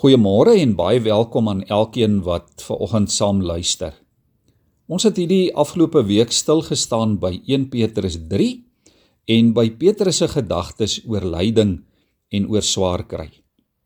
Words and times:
Goeiemôre 0.00 0.54
en 0.56 0.70
baie 0.78 1.00
welkom 1.04 1.50
aan 1.52 1.58
elkeen 1.68 2.22
wat 2.24 2.62
ver 2.64 2.78
oggend 2.80 3.10
saam 3.12 3.42
luister. 3.44 3.92
Ons 4.88 5.04
het 5.04 5.18
hierdie 5.20 5.50
afgelope 5.52 6.00
week 6.08 6.30
stil 6.32 6.62
gestaan 6.64 7.18
by 7.20 7.34
1 7.44 7.66
Petrus 7.68 8.16
3 8.30 8.46
en 9.34 9.50
by 9.52 9.66
Petrus 9.82 10.22
se 10.22 10.28
gedagtes 10.32 10.94
oor 11.04 11.26
lyding 11.34 11.74
en 12.32 12.48
oor 12.48 12.64
swaar 12.64 13.04
kry. 13.10 13.28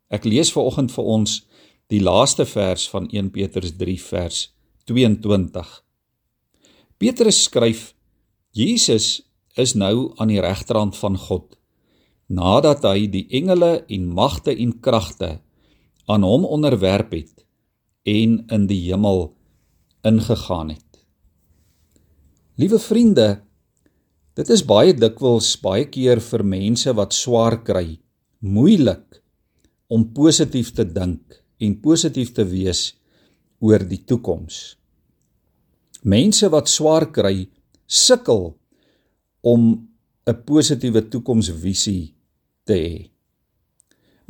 Ek 0.07 0.23
lees 0.23 0.55
ver 0.55 0.71
oggend 0.71 0.95
vir 0.95 1.11
ons 1.17 1.35
die 1.91 1.99
laaste 1.99 2.47
vers 2.47 2.87
van 2.95 3.11
1 3.11 3.33
Petrus 3.35 3.75
3 3.83 3.99
vers 4.07 4.39
22. 4.87 5.73
Petrus 7.03 7.43
skryf: 7.49 7.89
Jesus 8.55 9.25
is 9.59 9.75
nou 9.75 10.13
aan 10.23 10.31
die 10.31 10.39
regterhand 10.39 10.95
van 10.95 11.19
God 11.19 11.59
nadat 12.31 12.87
hy 12.87 13.09
die 13.11 13.27
engele 13.35 13.83
en 13.91 14.07
magte 14.15 14.55
en 14.55 14.79
kragte 14.79 15.41
aan 16.07 16.23
hom 16.23 16.45
onderwerp 16.45 17.13
het 17.13 17.45
en 18.05 18.43
in 18.53 18.67
die 18.69 18.81
hemel 18.91 19.31
ingegaan 20.05 20.75
het. 20.75 21.01
Liewe 22.61 22.79
vriende, 22.79 23.29
dit 24.37 24.51
is 24.53 24.65
baie 24.67 24.93
dikwels 24.95 25.55
baie 25.63 25.87
keer 25.89 26.21
vir 26.23 26.45
mense 26.45 26.93
wat 26.95 27.17
swaar 27.17 27.57
kry, 27.65 27.97
moeilik 28.45 29.23
om 29.89 30.05
positief 30.13 30.75
te 30.77 30.85
dink 30.85 31.41
en 31.65 31.81
positief 31.81 32.35
te 32.37 32.45
wees 32.45 32.93
oor 33.65 33.83
die 33.89 34.03
toekoms. 34.05 34.77
Mense 36.05 36.51
wat 36.53 36.69
swaar 36.69 37.09
kry, 37.15 37.49
sukkel 37.87 38.53
om 39.41 39.89
'n 40.27 40.37
positiewe 40.45 41.03
toekomsvisie 41.09 42.15
te 42.65 42.75
hê. 42.75 43.14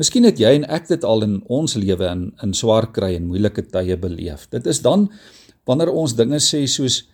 Miskien 0.00 0.26
het 0.26 0.40
jy 0.42 0.50
en 0.58 0.64
ek 0.74 0.88
dit 0.90 1.04
al 1.06 1.22
in 1.22 1.34
ons 1.52 1.76
lewe 1.78 2.06
in 2.10 2.24
in 2.42 2.54
swaar 2.56 2.88
kry 2.94 3.12
en 3.14 3.28
moeilike 3.30 3.62
tye 3.70 3.96
beleef. 4.00 4.48
Dit 4.50 4.66
is 4.66 4.82
dan 4.82 5.06
wanneer 5.68 5.92
ons 5.94 6.16
dinge 6.18 6.40
sê 6.42 6.64
soos 6.66 7.04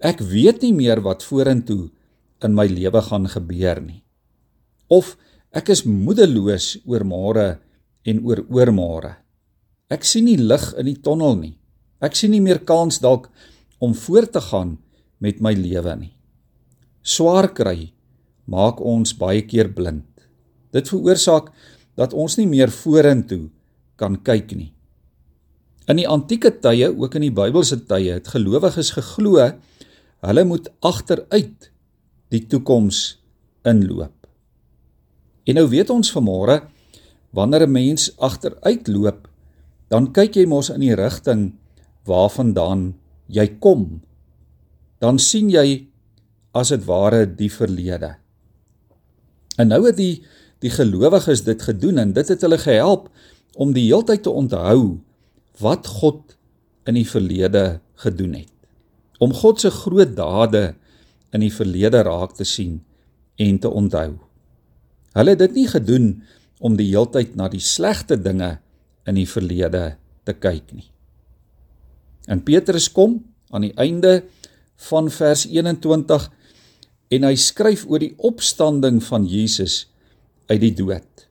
ek 0.00 0.22
weet 0.24 0.62
nie 0.64 0.72
meer 0.72 1.02
wat 1.04 1.26
vorentoe 1.26 1.90
in 2.44 2.56
my 2.56 2.64
lewe 2.70 3.02
gaan 3.04 3.28
gebeur 3.28 3.82
nie. 3.84 4.00
Of 4.88 5.16
ek 5.52 5.68
is 5.74 5.84
moedeloos 5.84 6.78
oor 6.88 7.04
môre 7.04 7.48
en 8.08 8.22
oor 8.24 8.40
oormôre. 8.48 9.18
Ek 9.92 10.06
sien 10.06 10.24
nie 10.24 10.38
lig 10.40 10.64
in 10.80 10.88
die 10.88 11.00
tonnel 11.04 11.36
nie. 11.36 11.56
Ek 12.00 12.16
sien 12.16 12.32
nie 12.32 12.40
meer 12.40 12.62
kans 12.64 13.02
dalk 13.04 13.28
om 13.84 13.92
voort 13.92 14.32
te 14.32 14.40
gaan 14.40 14.78
met 15.20 15.42
my 15.44 15.52
lewe 15.52 15.92
nie. 15.98 16.14
Swaar 17.04 17.50
kry 17.52 17.90
maak 18.48 18.80
ons 18.80 19.12
baie 19.18 19.42
keer 19.44 19.68
blind. 19.68 20.06
Dit 20.72 20.88
veroorsaak 20.88 21.50
dat 22.00 22.16
ons 22.16 22.38
nie 22.40 22.48
meer 22.48 22.72
vorentoe 22.72 23.50
kan 24.00 24.16
kyk 24.24 24.54
nie. 24.56 24.70
In 25.90 25.98
die 26.00 26.08
antieke 26.08 26.52
tye, 26.62 26.88
ook 26.88 27.16
in 27.18 27.26
die 27.26 27.34
Bybelse 27.34 27.82
tye, 27.90 28.16
het 28.16 28.30
gelowiges 28.32 28.94
geglo 28.96 29.42
hulle 30.20 30.44
moet 30.44 30.68
agteruit 30.84 31.70
die 32.30 32.42
toekoms 32.46 33.18
inloop. 33.66 34.14
En 35.48 35.56
nou 35.58 35.66
weet 35.72 35.90
ons 35.90 36.12
vanmôre 36.14 36.60
wanneer 37.32 37.66
'n 37.66 37.72
mens 37.72 38.10
agteruit 38.18 38.88
loop, 38.88 39.28
dan 39.88 40.12
kyk 40.12 40.36
jy 40.36 40.46
mos 40.46 40.70
in 40.70 40.80
die 40.80 40.94
rigting 40.94 41.54
waarvandaan 42.06 42.94
jy 43.26 43.46
kom. 43.58 44.02
Dan 45.00 45.18
sien 45.18 45.50
jy 45.50 45.88
as 46.54 46.68
dit 46.68 46.84
ware 46.84 47.26
die 47.26 47.50
verlede. 47.50 48.16
En 49.58 49.68
nou 49.68 49.86
het 49.86 49.96
die 49.96 50.22
die 50.60 50.72
gelowiges 50.72 51.44
dit 51.46 51.62
gedoen 51.62 52.00
en 52.02 52.12
dit 52.16 52.28
het 52.28 52.42
hulle 52.44 52.58
gehelp 52.60 53.08
om 53.60 53.72
die 53.76 53.86
heeltyd 53.88 54.24
te 54.26 54.32
onthou 54.32 55.00
wat 55.60 55.88
God 56.00 56.36
in 56.88 56.96
die 56.96 57.08
verlede 57.08 57.80
gedoen 58.00 58.34
het. 58.42 58.52
Om 59.20 59.34
God 59.36 59.60
se 59.60 59.70
groot 59.72 60.14
dade 60.16 60.74
in 61.34 61.44
die 61.44 61.52
verlede 61.52 62.02
raak 62.06 62.34
te 62.36 62.46
sien 62.48 62.80
en 63.40 63.58
te 63.60 63.68
onthou. 63.68 64.14
Hulle 65.16 65.34
het 65.34 65.42
dit 65.42 65.58
nie 65.60 65.68
gedoen 65.68 66.12
om 66.60 66.76
die 66.76 66.90
heeltyd 66.92 67.36
na 67.36 67.48
die 67.52 67.62
slegte 67.64 68.18
dinge 68.20 68.58
in 69.08 69.16
die 69.16 69.28
verlede 69.28 69.94
te 70.28 70.36
kyk 70.36 70.72
nie. 70.76 70.88
En 72.28 72.42
Petrus 72.44 72.90
kom 72.92 73.18
aan 73.50 73.66
die 73.66 73.74
einde 73.80 74.20
van 74.88 75.10
vers 75.12 75.46
21 75.48 76.28
en 77.10 77.26
hy 77.26 77.34
skryf 77.40 77.86
oor 77.88 78.02
die 78.02 78.14
opstanding 78.16 79.00
van 79.02 79.26
Jesus 79.28 79.89
uit 80.50 80.60
die 80.60 80.74
dood. 80.74 81.26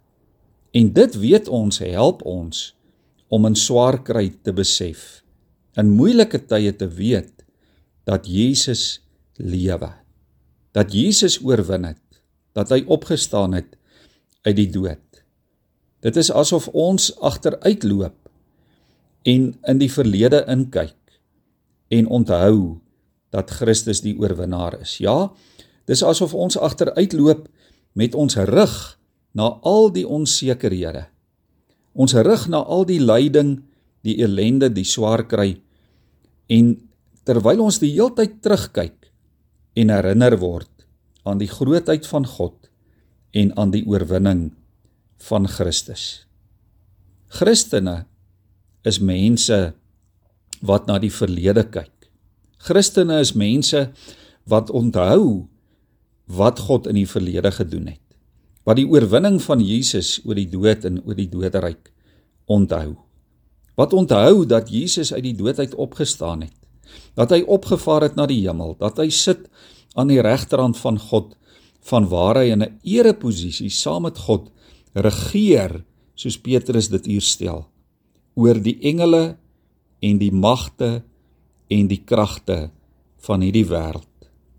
En 0.72 0.92
dit 0.94 1.16
weet 1.20 1.48
ons 1.48 1.82
help 1.84 2.24
ons 2.28 2.64
om 3.30 3.46
in 3.46 3.58
swaar 3.58 4.00
kry 4.06 4.30
te 4.44 4.54
besef, 4.56 5.22
in 5.78 5.92
moeilike 5.94 6.42
tye 6.50 6.72
te 6.76 6.88
weet 6.88 7.46
dat 8.10 8.26
Jesus 8.28 9.02
lewe. 9.38 9.92
Dat 10.74 10.94
Jesus 10.94 11.40
oorwin 11.44 11.86
het, 11.90 12.22
dat 12.58 12.72
hy 12.74 12.84
opgestaan 12.90 13.54
het 13.58 13.78
uit 14.48 14.56
die 14.58 14.70
dood. 14.72 15.24
Dit 16.06 16.18
is 16.18 16.32
asof 16.32 16.70
ons 16.72 17.12
agteruitloop 17.20 18.16
en 19.28 19.50
in 19.68 19.82
die 19.82 19.92
verlede 19.92 20.46
inkyk 20.48 20.96
en 21.92 22.08
onthou 22.08 22.80
dat 23.34 23.52
Christus 23.52 24.02
die 24.02 24.16
oorwinnaar 24.18 24.80
is. 24.80 24.98
Ja, 25.04 25.32
dis 25.90 26.04
asof 26.06 26.34
ons 26.34 26.58
agteruitloop 26.58 27.50
met 27.98 28.16
ons 28.16 28.38
rug 28.48 28.78
na 29.36 29.60
al 29.66 29.90
die 29.94 30.06
onsekerhede. 30.08 31.06
Ons 31.94 32.16
rig 32.16 32.48
na 32.50 32.62
al 32.64 32.86
die 32.90 33.00
lyding, 33.02 33.60
die 34.06 34.18
ellende, 34.24 34.70
die 34.72 34.88
swaar 34.88 35.26
kry 35.28 35.58
en 36.50 36.78
terwyl 37.28 37.66
ons 37.68 37.82
die 37.82 37.92
heeltyd 37.94 38.40
terugkyk 38.42 39.10
en 39.78 39.92
herinner 39.94 40.38
word 40.42 40.72
aan 41.28 41.42
die 41.42 41.50
grootheid 41.52 42.08
van 42.10 42.26
God 42.26 42.70
en 43.38 43.52
aan 43.60 43.74
die 43.76 43.84
oorwinning 43.86 44.50
van 45.28 45.46
Christus. 45.52 46.26
Christene 47.30 48.08
is 48.88 48.98
mense 49.04 49.60
wat 50.66 50.88
na 50.88 50.98
die 50.98 51.12
verlede 51.14 51.68
kyk. 51.70 52.10
Christene 52.64 53.20
is 53.22 53.36
mense 53.38 53.90
wat 54.50 54.72
onthou 54.74 55.46
wat 56.26 56.64
God 56.66 56.88
in 56.90 56.98
die 56.98 57.10
verlede 57.10 57.52
gedoen 57.54 57.92
het 57.94 58.09
wat 58.68 58.80
die 58.80 58.88
oorwinning 58.88 59.40
van 59.42 59.62
Jesus 59.64 60.20
oor 60.26 60.38
die 60.38 60.50
dood 60.50 60.86
en 60.86 61.00
oor 61.06 61.18
die 61.18 61.30
doderyk 61.32 61.92
onthou. 62.50 62.96
Wat 63.80 63.94
onthou 63.94 64.46
dat 64.50 64.70
Jesus 64.70 65.14
uit 65.14 65.24
die 65.24 65.38
dood 65.38 65.60
uit 65.60 65.76
opgestaan 65.76 66.44
het, 66.48 66.56
dat 67.16 67.32
hy 67.32 67.44
opgevaar 67.48 68.08
het 68.08 68.18
na 68.18 68.26
die 68.30 68.42
hemel, 68.44 68.76
dat 68.80 68.98
hy 69.00 69.10
sit 69.14 69.48
aan 69.96 70.10
die 70.12 70.22
regterhand 70.22 70.78
van 70.78 71.00
God, 71.00 71.36
van 71.88 72.10
waar 72.12 72.42
hy 72.42 72.52
in 72.52 72.64
'n 72.64 72.80
ereposisie 72.84 73.70
saam 73.70 74.04
met 74.04 74.18
God 74.18 74.52
regeer, 74.94 75.84
soos 76.16 76.38
Petrus 76.38 76.90
dit 76.90 77.06
hier 77.06 77.22
stel, 77.22 77.68
oor 78.36 78.60
die 78.60 78.78
engele 78.82 79.38
en 80.02 80.18
die 80.18 80.32
magte 80.32 81.04
en 81.70 81.88
die 81.88 82.02
kragte 82.04 82.72
van 83.18 83.42
hierdie 83.42 83.68
wêreld. 83.68 84.08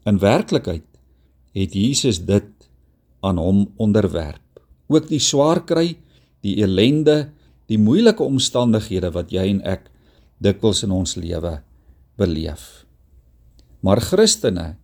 In 0.07 0.19
werklikheid 0.19 0.87
het 1.53 1.75
Jesus 1.75 2.25
dit 2.25 2.60
aan 3.21 3.39
hom 3.39 3.67
onderwerp. 3.77 4.61
Ook 4.89 5.09
die 5.09 5.21
swaar 5.23 5.63
kry, 5.65 5.97
die 6.43 6.57
ellende, 6.65 7.31
die 7.71 7.79
moeilike 7.79 8.25
omstandighede 8.25 9.13
wat 9.15 9.31
jy 9.31 9.47
en 9.53 9.61
ek 9.63 9.91
dikwels 10.43 10.83
in 10.87 10.95
ons 10.95 11.17
lewe 11.21 11.61
beleef. 12.19 12.85
Maar 13.81 14.01
Christene 14.01 14.75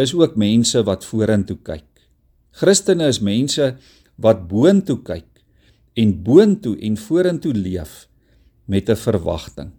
is 0.00 0.14
ook 0.14 0.38
mense 0.40 0.80
wat 0.86 1.04
vorentoe 1.06 1.58
kyk. 1.62 1.86
Christene 2.54 3.08
is 3.10 3.20
mense 3.22 3.74
wat 4.22 4.46
boontoe 4.50 5.00
kyk 5.06 5.28
en 5.98 6.16
boontoe 6.26 6.74
en 6.86 6.96
vorentoe 6.98 7.54
leef 7.54 8.06
met 8.66 8.88
'n 8.88 8.96
verwagting, 8.96 9.70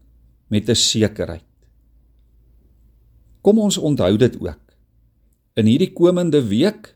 met 0.48 0.69
'n 0.69 0.75
sekerheid. 0.75 1.44
Kom 3.42 3.60
ons 3.60 3.78
onthou 3.78 4.18
dit 4.18 4.40
ook. 4.40 4.60
In 5.54 5.66
hierdie 5.66 5.94
komende 5.94 6.48
week 6.48 6.94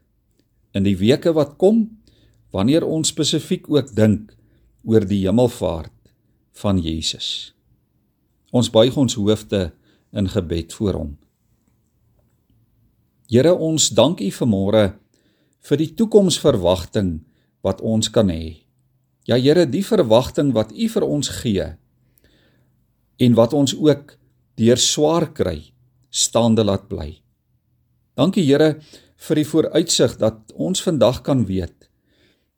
in 0.75 0.85
die 0.85 0.97
weke 0.97 1.33
wat 1.33 1.57
kom 1.61 1.85
wanneer 2.53 2.85
ons 2.85 3.11
spesifiek 3.13 3.69
ook 3.69 3.93
dink 3.95 4.33
oor 4.85 5.05
die 5.05 5.23
hemelvaart 5.25 5.93
van 6.61 6.79
Jesus. 6.81 7.53
Ons 8.51 8.71
buig 8.73 8.95
ons 8.97 9.17
hoofde 9.19 9.69
in 10.11 10.29
gebed 10.29 10.73
voor 10.73 10.97
hom. 10.97 11.11
Here 13.29 13.53
ons 13.53 13.91
dank 13.93 14.21
U 14.25 14.29
vanmôre 14.33 14.85
vir 15.69 15.77
die 15.77 15.91
toekomsverwagting 15.93 17.19
wat 17.65 17.83
ons 17.85 18.09
kan 18.09 18.31
hê. 18.33 18.65
Ja 19.29 19.37
Here, 19.37 19.67
die 19.69 19.85
verwagting 19.85 20.53
wat 20.55 20.73
U 20.73 20.87
vir 20.89 21.05
ons 21.05 21.29
gee 21.41 21.67
en 23.19 23.35
wat 23.35 23.53
ons 23.53 23.75
ook 23.75 24.15
deur 24.57 24.79
swaar 24.79 25.27
kry 25.35 25.73
staande 26.09 26.63
laat 26.65 26.87
bly. 26.89 27.19
Dankie 28.17 28.47
Here 28.47 28.79
vir 29.27 29.41
die 29.41 29.47
vooruitsig 29.47 30.17
dat 30.21 30.53
ons 30.55 30.81
vandag 30.83 31.21
kan 31.27 31.45
weet 31.45 31.89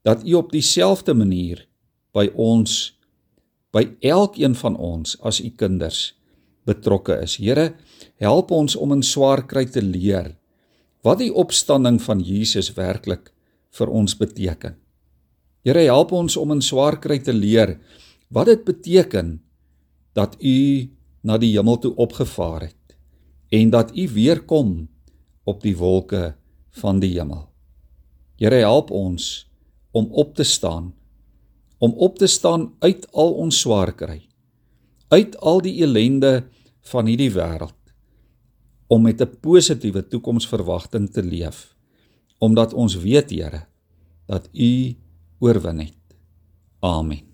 dat 0.06 0.26
U 0.26 0.34
op 0.40 0.52
dieselfde 0.54 1.14
manier 1.14 1.66
by 2.14 2.28
ons 2.36 2.94
by 3.72 3.86
elkeen 4.04 4.56
van 4.60 4.76
ons 4.76 5.16
as 5.24 5.40
u 5.40 5.50
kinders 5.56 6.12
betrokke 6.68 7.16
is. 7.24 7.38
Here, 7.40 7.72
help 8.22 8.52
ons 8.52 8.76
om 8.76 8.92
in 8.98 9.04
swaar 9.04 9.46
kry 9.48 9.66
te 9.66 9.84
leer 9.84 10.36
wat 11.02 11.18
die 11.24 11.32
opstanding 11.34 11.98
van 12.04 12.20
Jesus 12.22 12.70
werklik 12.78 13.32
vir 13.74 13.90
ons 13.90 14.14
beteken. 14.20 14.76
Here, 15.66 15.82
help 15.88 16.12
ons 16.14 16.36
om 16.38 16.52
in 16.54 16.62
swaar 16.62 17.00
kry 17.02 17.18
te 17.24 17.34
leer 17.34 17.80
wat 18.30 18.52
dit 18.52 18.68
beteken 18.68 19.40
dat 20.18 20.36
u 20.38 20.92
na 21.24 21.38
die 21.42 21.54
hemel 21.56 21.80
toe 21.82 21.96
opgevaar 21.96 22.68
het 22.68 22.96
en 23.56 23.72
dat 23.72 23.96
u 23.96 24.08
weer 24.14 24.44
kom 24.46 24.90
op 25.48 25.64
die 25.64 25.76
wolke 25.78 26.36
van 26.72 27.00
die 27.00 27.14
hemel. 27.20 27.50
Here 28.40 28.64
help 28.64 28.92
ons 28.92 29.48
om 29.92 30.08
op 30.12 30.36
te 30.36 30.44
staan 30.44 30.94
om 31.82 31.94
op 31.98 32.18
te 32.18 32.28
staan 32.28 32.74
uit 32.80 33.08
al 33.12 33.34
ons 33.42 33.60
swaar 33.60 33.90
kry 33.98 34.22
uit 35.12 35.38
al 35.42 35.62
die 35.66 35.74
elende 35.82 36.44
van 36.94 37.10
hierdie 37.10 37.32
wêreld 37.34 37.78
om 38.88 39.02
met 39.02 39.22
'n 39.22 39.40
positiewe 39.42 40.08
toekomsverwagting 40.08 41.10
te 41.12 41.24
leef 41.24 41.76
omdat 42.38 42.74
ons 42.74 42.96
weet 42.96 43.30
Here 43.30 43.66
dat 44.26 44.50
u 44.54 44.96
oorwin 45.40 45.80
het. 45.80 45.98
Amen. 46.80 47.31